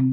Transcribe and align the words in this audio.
El 0.00 0.06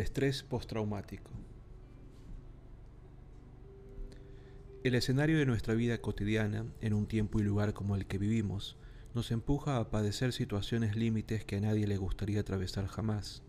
estrés 0.00 0.42
postraumático. 0.42 1.30
El 4.82 4.96
escenario 4.96 5.38
de 5.38 5.46
nuestra 5.46 5.74
vida 5.74 5.98
cotidiana, 5.98 6.66
en 6.80 6.92
un 6.92 7.06
tiempo 7.06 7.38
y 7.38 7.44
lugar 7.44 7.72
como 7.72 7.94
el 7.94 8.06
que 8.06 8.18
vivimos, 8.18 8.76
nos 9.14 9.30
empuja 9.30 9.76
a 9.76 9.90
padecer 9.90 10.32
situaciones 10.32 10.96
límites 10.96 11.44
que 11.44 11.54
a 11.54 11.60
nadie 11.60 11.86
le 11.86 11.98
gustaría 11.98 12.40
atravesar 12.40 12.88
jamás. 12.88 13.44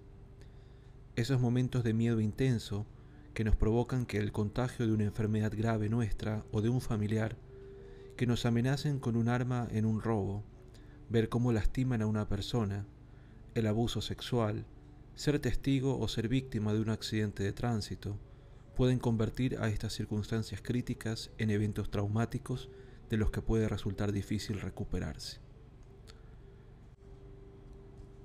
Esos 1.15 1.41
momentos 1.41 1.83
de 1.83 1.93
miedo 1.93 2.21
intenso 2.21 2.85
que 3.33 3.43
nos 3.43 3.55
provocan 3.55 4.05
que 4.05 4.17
el 4.17 4.31
contagio 4.31 4.85
de 4.85 4.93
una 4.93 5.05
enfermedad 5.05 5.53
grave 5.55 5.89
nuestra 5.89 6.45
o 6.51 6.61
de 6.61 6.69
un 6.69 6.81
familiar, 6.81 7.37
que 8.15 8.27
nos 8.27 8.45
amenacen 8.45 8.99
con 8.99 9.15
un 9.15 9.27
arma 9.27 9.67
en 9.71 9.85
un 9.85 10.01
robo, 10.01 10.43
ver 11.09 11.29
cómo 11.29 11.51
lastiman 11.51 12.01
a 12.01 12.05
una 12.05 12.27
persona, 12.27 12.85
el 13.55 13.67
abuso 13.67 14.01
sexual, 14.01 14.65
ser 15.15 15.39
testigo 15.39 15.99
o 15.99 16.07
ser 16.07 16.27
víctima 16.27 16.73
de 16.73 16.81
un 16.81 16.89
accidente 16.89 17.43
de 17.43 17.53
tránsito, 17.53 18.17
pueden 18.75 18.99
convertir 18.99 19.57
a 19.59 19.67
estas 19.67 19.93
circunstancias 19.93 20.61
críticas 20.61 21.31
en 21.37 21.49
eventos 21.49 21.91
traumáticos 21.91 22.69
de 23.09 23.17
los 23.17 23.31
que 23.31 23.41
puede 23.41 23.67
resultar 23.67 24.11
difícil 24.11 24.59
recuperarse. 24.61 25.39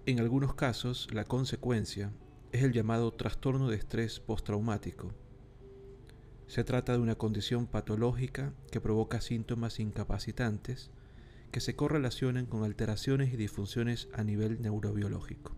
En 0.06 0.20
algunos 0.20 0.54
casos, 0.54 1.08
la 1.12 1.24
consecuencia 1.24 2.10
es 2.52 2.62
el 2.62 2.72
llamado 2.72 3.12
trastorno 3.12 3.68
de 3.68 3.76
estrés 3.76 4.20
postraumático. 4.20 5.12
Se 6.46 6.64
trata 6.64 6.92
de 6.92 6.98
una 6.98 7.14
condición 7.14 7.66
patológica 7.66 8.54
que 8.70 8.80
provoca 8.80 9.20
síntomas 9.20 9.80
incapacitantes 9.80 10.90
que 11.52 11.60
se 11.60 11.76
correlacionan 11.76 12.46
con 12.46 12.64
alteraciones 12.64 13.32
y 13.32 13.36
disfunciones 13.36 14.08
a 14.14 14.24
nivel 14.24 14.62
neurobiológico. 14.62 15.56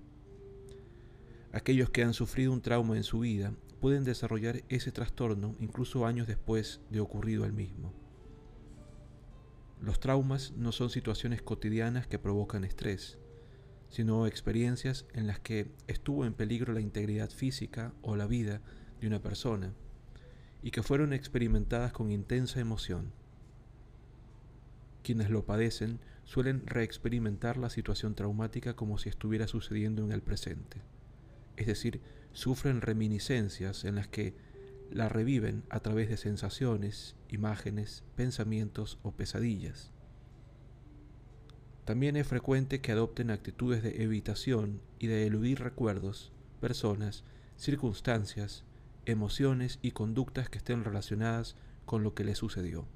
Aquellos 1.53 1.91
que 1.91 2.03
han 2.03 2.15
sufrido 2.15 2.53
un 2.53 2.61
trauma 2.61 2.97
en 2.97 3.05
su 3.05 3.21
vida 3.21 3.53
pueden 3.81 4.05
desarrollar 4.05 4.63
ese 4.69 4.93
trastorno 4.93 5.57
incluso 5.61 6.07
años 6.07 6.27
después 6.27 6.81
de 6.91 7.01
ocurrido 7.01 7.45
el 7.45 7.53
mismo. 7.53 7.93
Los 9.81 10.01
traumas 10.01 10.53
no 10.57 10.73
son 10.73 10.91
situaciones 10.91 11.41
cotidianas 11.41 12.07
que 12.07 12.19
provocan 12.19 12.65
estrés, 12.65 13.19
sino 13.91 14.27
experiencias 14.27 15.05
en 15.13 15.27
las 15.27 15.41
que 15.41 15.71
estuvo 15.87 16.25
en 16.25 16.33
peligro 16.33 16.73
la 16.73 16.81
integridad 16.81 17.31
física 17.31 17.93
o 18.03 18.17
la 18.17 18.27
vida 18.27 18.63
de 19.01 19.07
una 19.07 19.21
persona 19.21 19.75
y 20.63 20.71
que 20.71 20.83
fueron 20.83 21.13
experimentadas 21.13 21.93
con 21.93 22.11
intensa 22.11 22.61
emoción. 22.61 23.13
Quienes 25.03 25.31
lo 25.31 25.45
padecen 25.45 25.99
suelen 26.25 26.67
reexperimentar 26.67 27.57
la 27.57 27.71
situación 27.71 28.15
traumática 28.15 28.77
como 28.77 28.99
si 28.99 29.09
estuviera 29.09 29.49
sucediendo 29.49 30.05
en 30.05 30.13
el 30.13 30.23
presente, 30.23 30.83
es 31.57 31.67
decir, 31.67 32.01
sufren 32.33 32.81
reminiscencias 32.81 33.85
en 33.85 33.97
las 33.97 34.07
que 34.07 34.35
la 34.91 35.09
reviven 35.09 35.65
a 35.71 35.81
través 35.81 36.09
de 36.09 36.17
sensaciones, 36.17 37.17
imágenes, 37.29 38.05
pensamientos 38.17 38.99
o 39.03 39.13
pesadillas. 39.13 39.93
También 41.91 42.15
es 42.15 42.29
frecuente 42.29 42.81
que 42.81 42.93
adopten 42.93 43.33
actitudes 43.33 43.83
de 43.83 44.05
evitación 44.05 44.81
y 45.01 45.09
de 45.09 45.27
eludir 45.27 45.59
recuerdos, 45.59 46.31
personas, 46.61 47.25
circunstancias, 47.57 48.63
emociones 49.07 49.81
y 49.83 49.91
conductas 49.91 50.49
que 50.49 50.59
estén 50.59 50.85
relacionadas 50.85 51.57
con 51.87 52.05
lo 52.05 52.15
que 52.15 52.23
les 52.23 52.39
sucedió. 52.39 52.87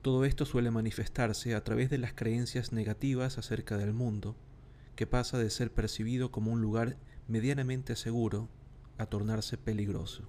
Todo 0.00 0.24
esto 0.24 0.46
suele 0.46 0.70
manifestarse 0.70 1.54
a 1.54 1.62
través 1.62 1.90
de 1.90 1.98
las 1.98 2.14
creencias 2.14 2.72
negativas 2.72 3.36
acerca 3.36 3.76
del 3.76 3.92
mundo, 3.92 4.36
que 4.96 5.06
pasa 5.06 5.36
de 5.36 5.50
ser 5.50 5.70
percibido 5.70 6.30
como 6.30 6.50
un 6.50 6.62
lugar 6.62 6.96
medianamente 7.28 7.94
seguro 7.94 8.48
a 8.96 9.04
tornarse 9.04 9.58
peligroso. 9.58 10.26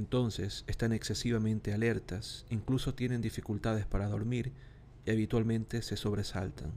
Entonces 0.00 0.64
están 0.66 0.94
excesivamente 0.94 1.74
alertas, 1.74 2.46
incluso 2.48 2.94
tienen 2.94 3.20
dificultades 3.20 3.84
para 3.84 4.08
dormir 4.08 4.50
y 5.04 5.10
habitualmente 5.10 5.82
se 5.82 5.98
sobresaltan, 5.98 6.72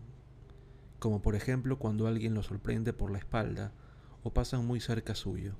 como 0.99 1.21
por 1.21 1.33
ejemplo 1.33 1.79
cuando 1.79 2.05
alguien 2.05 2.33
los 2.33 2.47
sorprende 2.47 2.91
por 2.91 3.11
la 3.11 3.19
espalda 3.19 3.71
o 4.23 4.33
pasan 4.33 4.67
muy 4.67 4.81
cerca 4.81 5.15
suyo. 5.15 5.55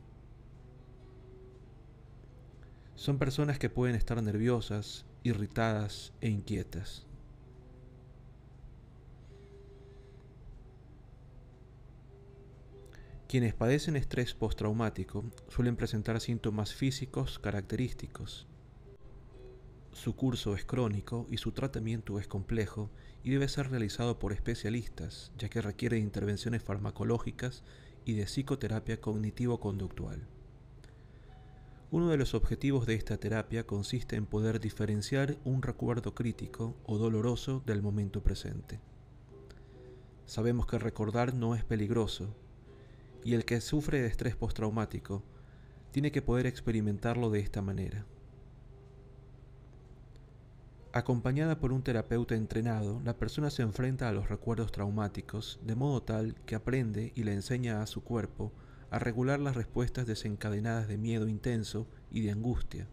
Son 2.96 3.18
personas 3.18 3.60
que 3.60 3.70
pueden 3.70 3.96
estar 3.96 4.22
nerviosas, 4.22 5.06
irritadas 5.24 6.12
e 6.20 6.28
inquietas. 6.28 7.08
Quienes 13.34 13.56
padecen 13.56 13.96
estrés 13.96 14.36
postraumático 14.36 15.24
suelen 15.48 15.76
presentar 15.76 16.22
síntomas 16.22 16.76
físicos 16.76 17.40
característicos. 17.40 18.46
Su 19.92 20.16
curso 20.16 20.54
es 20.56 20.66
crónico 20.66 21.26
y 21.32 21.38
su 21.38 21.52
tratamiento 21.52 22.20
es 22.20 22.28
complejo 22.28 22.92
y 23.24 23.32
debe 23.32 23.48
ser 23.48 23.72
realizado 23.72 24.20
por 24.20 24.34
especialistas, 24.34 25.32
ya 25.36 25.50
que 25.50 25.64
requiere 25.64 25.98
intervenciones 25.98 26.62
farmacológicas 26.62 27.64
y 28.06 28.14
de 28.14 28.26
psicoterapia 28.26 29.02
cognitivo-conductual. 29.02 30.28
Uno 31.90 32.10
de 32.10 32.18
los 32.18 32.36
objetivos 32.36 32.86
de 32.86 32.94
esta 32.94 33.18
terapia 33.18 33.66
consiste 33.66 34.16
en 34.16 34.28
poder 34.28 34.60
diferenciar 34.60 35.38
un 35.44 35.64
recuerdo 35.64 36.14
crítico 36.14 36.76
o 36.86 37.00
doloroso 37.00 37.64
del 37.66 37.82
momento 37.82 38.22
presente. 38.22 38.80
Sabemos 40.28 40.68
que 40.68 40.78
recordar 40.78 41.34
no 41.34 41.56
es 41.56 41.64
peligroso, 41.64 42.36
y 43.24 43.34
el 43.34 43.46
que 43.46 43.62
sufre 43.62 44.02
de 44.02 44.08
estrés 44.08 44.36
postraumático 44.36 45.24
tiene 45.92 46.12
que 46.12 46.22
poder 46.22 46.48
experimentarlo 46.48 47.30
de 47.30 47.40
esta 47.40 47.62
manera. 47.62 48.06
Acompañada 50.92 51.60
por 51.60 51.74
un 51.74 51.82
terapeuta 51.82 52.36
entrenado, 52.36 53.02
la 53.04 53.18
persona 53.18 53.50
se 53.50 53.64
enfrenta 53.64 54.10
a 54.10 54.12
los 54.12 54.30
recuerdos 54.30 54.72
traumáticos 54.72 55.60
de 55.64 55.76
modo 55.76 56.04
tal 56.04 56.36
que 56.46 56.56
aprende 56.56 57.12
y 57.16 57.24
le 57.24 57.34
enseña 57.34 57.82
a 57.82 57.88
su 57.88 58.04
cuerpo 58.04 58.52
a 58.92 59.00
regular 59.00 59.40
las 59.40 59.56
respuestas 59.56 60.06
desencadenadas 60.06 60.88
de 60.88 61.00
miedo 61.00 61.28
intenso 61.28 61.88
y 62.12 62.22
de 62.22 62.32
angustia, 62.32 62.88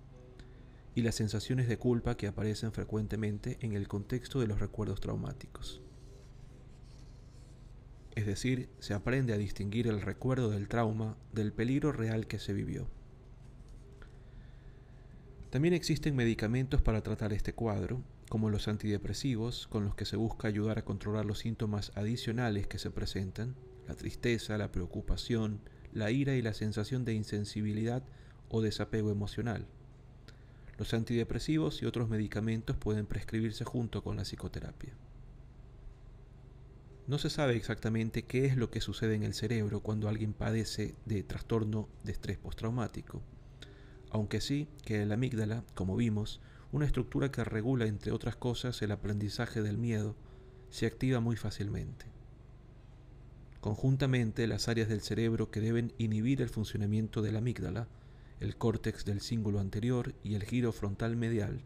y 0.95 1.03
las 1.03 1.15
sensaciones 1.15 1.69
de 1.69 1.79
culpa 1.79 2.17
que 2.17 2.27
aparecen 2.27 2.73
frecuentemente 2.73 3.59
en 3.61 3.75
el 3.75 3.87
contexto 3.87 4.41
de 4.41 4.47
los 4.47 4.61
recuerdos 4.61 5.01
traumáticos 5.01 5.83
es 8.15 8.27
decir, 8.27 8.69
se 8.79 8.95
aprende 8.95 9.33
a 9.33 9.39
distinguir 9.39 9.87
el 9.87 10.01
recuerdo 10.01 10.51
del 10.51 10.69
trauma 10.69 11.17
del 11.33 11.53
peligro 11.53 11.93
real 11.93 12.27
que 12.27 12.39
se 12.39 12.53
vivió. 12.53 12.89
También 15.51 15.75
existen 15.75 16.15
medicamentos 16.15 16.81
para 16.81 17.03
tratar 17.03 17.33
este 17.33 17.53
cuadro, 17.53 18.03
como 18.29 18.51
los 18.51 18.69
antidepresivos, 18.69 19.67
con 19.67 19.85
los 19.85 19.97
que 19.97 20.05
se 20.05 20.17
busca 20.17 20.47
ayudar 20.47 20.79
a 20.79 20.85
controlar 20.85 21.25
los 21.25 21.41
síntomas 21.41 21.91
adicionales 21.97 22.69
que 22.69 22.79
se 22.79 22.91
presentan, 22.91 23.57
la 23.89 23.95
tristeza, 23.97 24.57
la 24.57 24.71
preocupación, 24.71 25.61
la 25.93 26.13
ira 26.13 26.35
y 26.35 26.43
la 26.43 26.55
sensación 26.55 27.05
de 27.05 27.15
insensibilidad 27.15 28.05
o 28.49 28.63
desapego 28.63 29.11
emocional. 29.11 29.67
Los 30.79 30.95
antidepresivos 30.95 31.83
y 31.83 31.87
otros 31.87 32.09
medicamentos 32.09 32.77
pueden 32.77 33.07
prescribirse 33.07 33.65
junto 33.65 34.03
con 34.03 34.17
la 34.17 34.23
psicoterapia. 34.23 34.95
No 37.11 37.19
se 37.19 37.29
sabe 37.29 37.57
exactamente 37.57 38.23
qué 38.23 38.45
es 38.45 38.57
lo 38.57 38.71
que 38.71 38.81
sucede 38.81 39.17
en 39.17 39.25
el 39.25 39.35
cerebro 39.35 39.81
cuando 39.81 40.09
alguien 40.09 40.33
padece 40.33 40.95
de 41.07 41.25
trastorno 41.25 41.89
de 42.05 42.13
estrés 42.13 42.39
postraumático, 42.39 43.21
aunque 44.13 44.41
sí 44.41 44.69
que 44.85 45.05
la 45.05 45.15
amígdala, 45.15 45.65
como 45.75 45.97
vimos, 45.97 46.41
una 46.71 46.87
estructura 46.87 47.33
que 47.33 47.43
regula 47.43 47.87
entre 47.87 48.13
otras 48.13 48.37
cosas 48.37 48.81
el 48.83 48.93
aprendizaje 48.93 49.61
del 49.61 49.77
miedo, 49.77 50.15
se 50.69 50.87
activa 50.87 51.19
muy 51.19 51.35
fácilmente. 51.35 52.07
Conjuntamente, 53.61 54.47
las 54.47 54.69
áreas 54.69 54.89
del 54.89 55.01
cerebro 55.01 55.51
que 55.51 55.61
deben 55.61 55.93
inhibir 55.99 56.41
el 56.41 56.49
funcionamiento 56.49 57.23
de 57.23 57.33
la 57.33 57.39
amígdala, 57.39 57.89
el 58.39 58.57
córtex 58.57 59.05
del 59.05 59.21
cíngulo 59.21 59.59
anterior 59.59 60.15
y 60.23 60.37
el 60.37 60.45
giro 60.45 60.71
frontal 60.71 61.17
medial, 61.17 61.61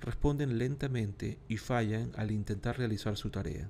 responden 0.00 0.56
lentamente 0.56 1.38
y 1.46 1.58
fallan 1.58 2.12
al 2.16 2.30
intentar 2.30 2.78
realizar 2.78 3.18
su 3.18 3.28
tarea. 3.28 3.68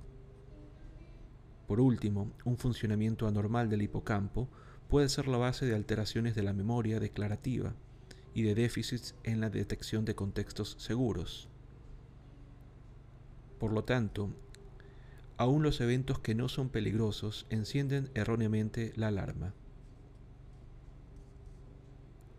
Por 1.72 1.80
último, 1.80 2.30
un 2.44 2.58
funcionamiento 2.58 3.26
anormal 3.26 3.70
del 3.70 3.80
hipocampo 3.80 4.46
puede 4.90 5.08
ser 5.08 5.26
la 5.26 5.38
base 5.38 5.64
de 5.64 5.74
alteraciones 5.74 6.34
de 6.34 6.42
la 6.42 6.52
memoria 6.52 7.00
declarativa 7.00 7.72
y 8.34 8.42
de 8.42 8.54
déficits 8.54 9.14
en 9.24 9.40
la 9.40 9.48
detección 9.48 10.04
de 10.04 10.14
contextos 10.14 10.76
seguros. 10.78 11.48
Por 13.58 13.72
lo 13.72 13.84
tanto, 13.84 14.28
Aún 15.38 15.62
los 15.62 15.80
eventos 15.80 16.18
que 16.18 16.34
no 16.34 16.50
son 16.50 16.68
peligrosos 16.68 17.46
encienden 17.48 18.10
erróneamente 18.12 18.92
la 18.96 19.08
alarma. 19.08 19.54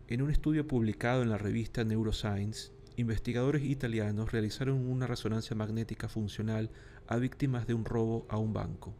En 0.09 0.21
un 0.21 0.29
estudio 0.29 0.67
publicado 0.67 1.23
en 1.23 1.31
la 1.31 1.39
revista 1.39 1.83
Neuroscience, 1.83 2.71
investigadores 2.97 3.63
italianos 3.63 4.31
realizaron 4.31 4.87
una 4.87 5.07
resonancia 5.07 5.55
magnética 5.55 6.07
funcional 6.07 6.69
a 7.07 7.17
víctimas 7.17 7.65
de 7.65 7.73
un 7.73 7.83
robo 7.83 8.27
a 8.29 8.37
un 8.37 8.53
banco, 8.53 8.93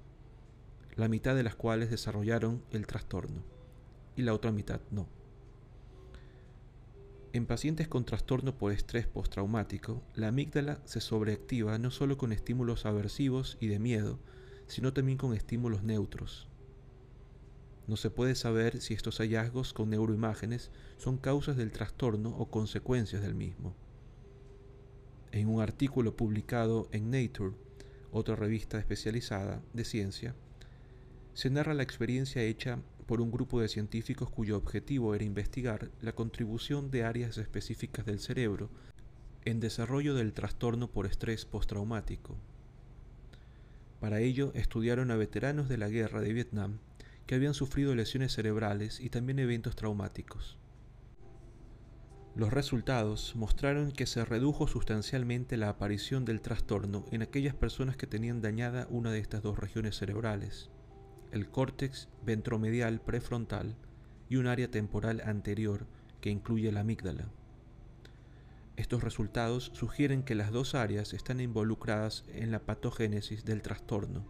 la 0.96 1.08
mitad 1.08 1.36
de 1.36 1.44
las 1.44 1.56
cuales 1.56 1.90
desarrollaron 1.90 2.64
el 2.72 2.88
trastorno 2.88 3.44
y 4.16 4.22
la 4.22 4.34
otra 4.34 4.52
mitad 4.52 4.82
no. 4.92 5.08
En 7.32 7.48
pacientes 7.48 7.88
con 7.88 8.06
trastorno 8.06 8.58
por 8.58 8.72
estrés 8.72 9.08
postraumático, 9.08 10.04
la 10.14 10.28
amígdala 10.28 10.82
se 10.86 11.02
sobreactiva 11.02 11.80
no 11.80 11.90
solo 11.90 12.18
con 12.18 12.32
estímulos 12.32 12.86
aversivos 12.86 13.58
y 13.60 13.68
de 13.68 13.80
miedo, 13.80 14.20
sino 14.68 14.94
también 14.94 15.18
con 15.18 15.34
estímulos 15.34 15.84
neutros, 15.84 16.48
no 17.86 17.98
se 17.98 18.10
puede 18.10 18.36
saber 18.36 18.80
si 18.80 18.94
estos 18.94 19.18
hallazgos 19.18 19.74
con 19.74 19.90
neuroimágenes 19.90 20.72
son 20.98 21.18
causas 21.18 21.58
del 21.58 21.72
trastorno 21.72 22.30
o 22.30 22.50
consecuencias 22.50 23.22
del 23.22 23.36
mismo. 23.36 23.76
En 25.32 25.50
un 25.50 25.62
artículo 25.62 26.16
publicado 26.16 26.88
en 26.92 27.12
Nature, 27.12 27.56
otra 28.12 28.36
revista 28.36 28.80
especializada 28.80 29.62
de 29.74 29.84
ciencia, 29.84 30.36
se 31.34 31.50
narra 31.50 31.74
la 31.74 31.84
experiencia 31.84 32.44
hecha 32.44 32.80
por 33.08 33.22
un 33.22 33.32
grupo 33.32 33.60
de 33.60 33.68
científicos 33.68 34.30
cuyo 34.30 34.58
objetivo 34.58 35.16
era 35.16 35.24
investigar 35.24 35.92
la 36.02 36.14
contribución 36.14 36.92
de 36.92 37.04
áreas 37.04 37.38
específicas 37.38 38.06
del 38.06 38.20
cerebro 38.20 38.70
en 39.46 39.60
desarrollo 39.60 40.16
del 40.16 40.34
trastorno 40.34 40.90
por 40.90 41.06
estrés 41.06 41.46
postraumático. 41.46 42.38
Para 44.00 44.20
ello 44.20 44.52
estudiaron 44.54 45.12
a 45.12 45.16
veteranos 45.16 45.70
de 45.70 45.78
la 45.78 45.90
guerra 45.90 46.22
de 46.22 46.34
Vietnam 46.34 46.80
que 47.26 47.36
habían 47.36 47.54
sufrido 47.54 47.96
lesiones 47.96 48.34
cerebrales 48.34 49.00
y 49.00 49.10
también 49.10 49.40
eventos 49.40 49.76
traumáticos. 49.76 50.58
Los 52.36 52.52
resultados 52.52 53.36
mostraron 53.36 53.92
que 53.92 54.08
se 54.08 54.26
redujo 54.26 54.68
sustancialmente 54.68 55.56
la 55.56 55.70
aparición 55.70 56.26
del 56.26 56.42
trastorno 56.42 57.06
en 57.12 57.22
aquellas 57.22 57.54
personas 57.54 57.96
que 57.96 58.08
tenían 58.08 58.42
dañada 58.42 58.88
una 58.90 59.12
de 59.12 59.20
estas 59.20 59.44
dos 59.44 59.60
regiones 59.60 59.98
cerebrales, 59.98 60.72
el 61.34 61.50
córtex 61.50 62.10
ventromedial 62.24 63.02
prefrontal 63.02 63.76
y 64.30 64.36
un 64.36 64.46
área 64.46 64.70
temporal 64.70 65.22
anterior 65.26 65.88
que 66.22 66.30
incluye 66.30 66.72
la 66.72 66.82
amígdala. 66.82 67.26
Estos 68.76 69.04
resultados 69.04 69.72
sugieren 69.74 70.24
que 70.24 70.36
las 70.36 70.52
dos 70.52 70.76
áreas 70.76 71.14
están 71.14 71.40
involucradas 71.40 72.24
en 72.30 72.52
la 72.52 72.60
patogénesis 72.60 73.46
del 73.46 73.64
trastorno. 73.64 74.26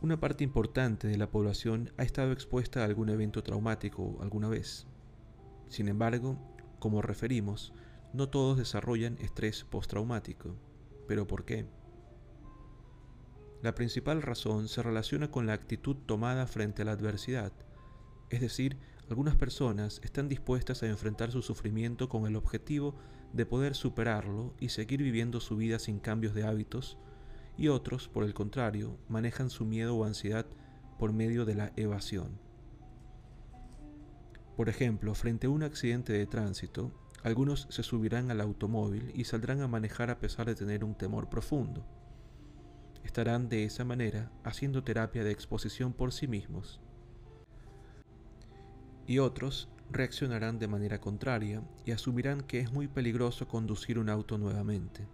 Una 0.00 0.18
parte 0.18 0.42
importante 0.42 1.08
de 1.08 1.18
la 1.18 1.30
población 1.30 1.90
ha 1.98 2.02
estado 2.02 2.32
expuesta 2.32 2.80
a 2.80 2.84
algún 2.84 3.10
evento 3.10 3.42
traumático 3.42 4.18
alguna 4.22 4.48
vez. 4.48 4.86
Sin 5.68 5.88
embargo, 5.88 6.38
como 6.78 7.02
referimos, 7.02 7.74
no 8.14 8.30
todos 8.30 8.56
desarrollan 8.56 9.18
estrés 9.20 9.64
postraumático. 9.64 10.54
¿Pero 11.06 11.26
por 11.26 11.44
qué? 11.44 11.66
La 13.62 13.74
principal 13.74 14.22
razón 14.22 14.68
se 14.68 14.82
relaciona 14.82 15.30
con 15.30 15.46
la 15.46 15.54
actitud 15.54 15.96
tomada 16.06 16.46
frente 16.46 16.82
a 16.82 16.84
la 16.84 16.92
adversidad, 16.92 17.52
es 18.30 18.40
decir, 18.40 18.76
algunas 19.08 19.36
personas 19.36 20.00
están 20.02 20.28
dispuestas 20.28 20.82
a 20.82 20.88
enfrentar 20.88 21.30
su 21.30 21.40
sufrimiento 21.40 22.08
con 22.08 22.26
el 22.26 22.34
objetivo 22.34 22.96
de 23.32 23.46
poder 23.46 23.74
superarlo 23.74 24.54
y 24.58 24.70
seguir 24.70 25.02
viviendo 25.02 25.40
su 25.40 25.56
vida 25.56 25.78
sin 25.78 26.00
cambios 26.00 26.34
de 26.34 26.44
hábitos 26.44 26.98
y 27.56 27.68
otros, 27.68 28.08
por 28.08 28.24
el 28.24 28.34
contrario, 28.34 28.98
manejan 29.08 29.48
su 29.48 29.64
miedo 29.64 29.96
o 29.96 30.04
ansiedad 30.04 30.46
por 30.98 31.12
medio 31.12 31.44
de 31.44 31.54
la 31.54 31.72
evasión. 31.76 32.38
Por 34.56 34.68
ejemplo, 34.68 35.14
frente 35.14 35.46
a 35.46 35.50
un 35.50 35.62
accidente 35.62 36.12
de 36.12 36.26
tránsito, 36.26 36.92
algunos 37.22 37.66
se 37.70 37.82
subirán 37.82 38.30
al 38.30 38.40
automóvil 38.40 39.12
y 39.14 39.24
saldrán 39.24 39.60
a 39.60 39.68
manejar 39.68 40.10
a 40.10 40.18
pesar 40.18 40.46
de 40.46 40.54
tener 40.54 40.84
un 40.84 40.94
temor 40.94 41.28
profundo. 41.28 41.86
Estarán 43.06 43.48
de 43.48 43.62
esa 43.62 43.84
manera 43.84 44.32
haciendo 44.42 44.82
terapia 44.82 45.22
de 45.22 45.30
exposición 45.30 45.92
por 45.92 46.12
sí 46.12 46.26
mismos. 46.26 46.80
Y 49.06 49.20
otros 49.20 49.68
reaccionarán 49.92 50.58
de 50.58 50.66
manera 50.66 51.00
contraria 51.00 51.62
y 51.84 51.92
asumirán 51.92 52.40
que 52.40 52.58
es 52.58 52.72
muy 52.72 52.88
peligroso 52.88 53.46
conducir 53.46 54.00
un 54.00 54.08
auto 54.08 54.38
nuevamente. 54.38 55.06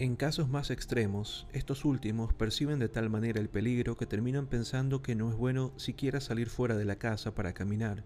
En 0.00 0.16
casos 0.16 0.48
más 0.48 0.70
extremos, 0.70 1.46
estos 1.52 1.84
últimos 1.84 2.34
perciben 2.34 2.80
de 2.80 2.88
tal 2.88 3.08
manera 3.08 3.40
el 3.40 3.48
peligro 3.48 3.96
que 3.96 4.06
terminan 4.06 4.48
pensando 4.48 5.02
que 5.02 5.14
no 5.14 5.30
es 5.30 5.36
bueno 5.36 5.72
siquiera 5.76 6.20
salir 6.20 6.48
fuera 6.50 6.76
de 6.76 6.84
la 6.84 6.96
casa 6.96 7.32
para 7.32 7.54
caminar. 7.54 8.02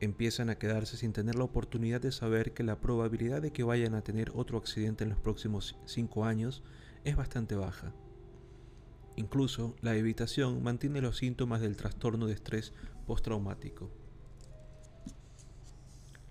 Empiezan 0.00 0.48
a 0.48 0.54
quedarse 0.58 0.96
sin 0.96 1.12
tener 1.12 1.34
la 1.34 1.44
oportunidad 1.44 2.00
de 2.00 2.12
saber 2.12 2.52
que 2.52 2.62
la 2.62 2.80
probabilidad 2.80 3.42
de 3.42 3.52
que 3.52 3.64
vayan 3.64 3.94
a 3.94 4.02
tener 4.02 4.30
otro 4.34 4.56
accidente 4.56 5.02
en 5.02 5.10
los 5.10 5.18
próximos 5.18 5.76
cinco 5.86 6.24
años 6.24 6.62
es 7.04 7.16
bastante 7.16 7.56
baja. 7.56 7.92
Incluso 9.16 9.74
la 9.80 9.96
evitación 9.96 10.62
mantiene 10.62 11.00
los 11.00 11.16
síntomas 11.16 11.60
del 11.60 11.76
trastorno 11.76 12.26
de 12.26 12.34
estrés 12.34 12.72
postraumático. 13.08 13.90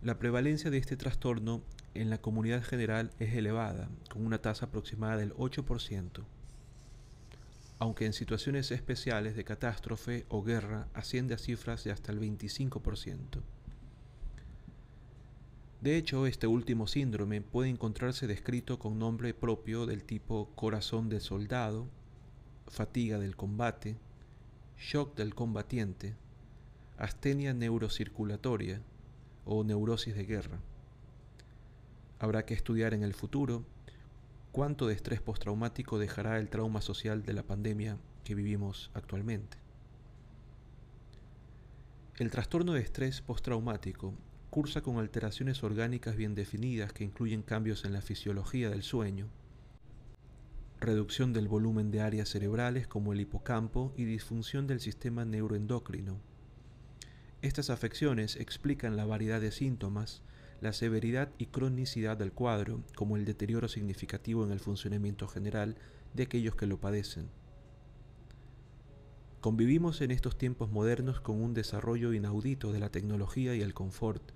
La 0.02 0.18
prevalencia 0.18 0.72
de 0.72 0.78
este 0.78 0.96
trastorno 0.96 1.62
en 1.94 2.10
la 2.10 2.22
comunidad 2.22 2.64
general 2.64 3.12
es 3.20 3.34
elevada, 3.34 3.90
con 4.10 4.26
una 4.26 4.42
tasa 4.42 4.68
aproximada 4.68 5.18
del 5.18 5.34
8%, 5.34 6.24
aunque 7.80 8.06
en 8.06 8.14
situaciones 8.14 8.72
especiales 8.72 9.36
de 9.36 9.44
catástrofe 9.44 10.26
o 10.30 10.42
guerra 10.42 10.88
asciende 10.94 11.34
a 11.34 11.38
cifras 11.38 11.84
de 11.84 11.92
hasta 11.92 12.14
el 12.14 12.22
25%. 12.22 13.42
De 15.82 15.96
hecho, 15.96 16.26
este 16.26 16.48
último 16.48 16.88
síndrome 16.88 17.42
puede 17.42 17.70
encontrarse 17.70 18.26
descrito 18.26 18.80
con 18.80 18.98
nombre 18.98 19.34
propio 19.36 19.86
del 19.86 20.04
tipo 20.04 20.50
corazón 20.56 21.08
del 21.08 21.22
soldado, 21.22 21.88
fatiga 22.68 23.20
del 23.20 23.36
combate, 23.36 23.98
shock 24.80 25.16
del 25.16 25.36
combatiente, 25.36 26.16
astenia 26.98 27.54
neurocirculatoria 27.54 28.82
o 29.46 29.64
neurosis 29.64 30.16
de 30.16 30.26
guerra. 30.26 30.60
Habrá 32.20 32.46
que 32.46 32.56
estudiar 32.56 32.96
en 32.96 33.04
el 33.04 33.14
futuro 33.14 33.64
cuánto 34.52 34.88
de 34.88 34.96
estrés 34.96 35.22
postraumático 35.22 36.00
dejará 36.00 36.40
el 36.40 36.50
trauma 36.50 36.82
social 36.82 37.22
de 37.22 37.34
la 37.34 37.44
pandemia 37.44 37.98
que 38.24 38.34
vivimos 38.34 38.90
actualmente. 38.96 39.58
El 42.18 42.32
trastorno 42.32 42.74
de 42.74 42.82
estrés 42.82 43.22
postraumático 43.22 44.16
cursa 44.50 44.82
con 44.82 44.98
alteraciones 44.98 45.64
orgánicas 45.64 46.16
bien 46.16 46.36
definidas 46.36 46.94
que 46.94 47.04
incluyen 47.04 47.42
cambios 47.42 47.86
en 47.86 47.94
la 47.94 48.02
fisiología 48.02 48.70
del 48.70 48.84
sueño, 48.84 49.28
reducción 50.80 51.34
del 51.34 51.48
volumen 51.48 51.92
de 51.92 52.02
áreas 52.02 52.30
cerebrales 52.30 52.88
como 52.88 53.14
el 53.14 53.22
hipocampo 53.22 53.94
y 53.98 54.06
disfunción 54.06 54.68
del 54.68 54.80
sistema 54.80 55.26
neuroendocrino. 55.26 56.20
Estas 57.42 57.70
afecciones 57.70 58.36
explican 58.36 58.96
la 58.96 59.06
variedad 59.06 59.42
de 59.42 59.52
síntomas 59.52 60.24
la 60.62 60.74
severidad 60.74 61.30
y 61.38 61.48
cronicidad 61.48 62.18
del 62.18 62.32
cuadro, 62.32 62.84
como 62.96 63.16
el 63.16 63.26
deterioro 63.26 63.68
significativo 63.68 64.44
en 64.44 64.52
el 64.52 64.60
funcionamiento 64.60 65.28
general 65.28 65.76
de 66.14 66.24
aquellos 66.24 66.56
que 66.56 66.66
lo 66.66 66.80
padecen. 66.80 67.30
Convivimos 69.40 70.02
en 70.02 70.12
estos 70.12 70.38
tiempos 70.38 70.72
modernos 70.72 71.20
con 71.20 71.42
un 71.42 71.54
desarrollo 71.54 72.12
inaudito 72.14 72.72
de 72.72 72.80
la 72.80 72.90
tecnología 72.90 73.56
y 73.56 73.62
el 73.62 73.76
confort, 73.76 74.32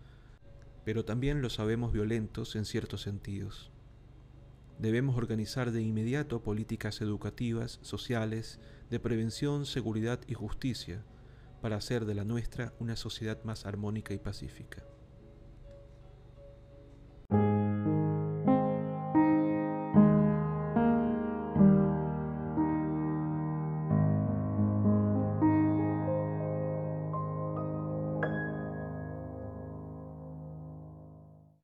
pero 0.84 1.06
también 1.06 1.42
lo 1.42 1.50
sabemos 1.50 1.92
violentos 1.92 2.56
en 2.56 2.66
ciertos 2.66 3.02
sentidos. 3.02 3.72
Debemos 4.80 5.16
organizar 5.16 5.72
de 5.72 5.82
inmediato 5.82 6.42
políticas 6.42 7.02
educativas, 7.02 7.80
sociales, 7.84 8.60
de 8.90 9.00
prevención, 9.00 9.66
seguridad 9.66 10.20
y 10.28 10.34
justicia, 10.34 11.04
para 11.62 11.76
hacer 11.76 12.06
de 12.06 12.16
la 12.16 12.26
nuestra 12.26 12.74
una 12.80 12.96
sociedad 12.96 13.44
más 13.44 13.66
armónica 13.66 14.14
y 14.14 14.18
pacífica. 14.18 14.84